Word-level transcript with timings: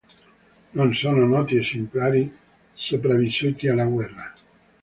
Non 0.73 0.95
sono 0.95 1.27
noti 1.27 1.57
esemplari 1.57 2.35
sopravvissuti 2.73 3.67
alla 3.67 3.85
guerra. 3.85 4.33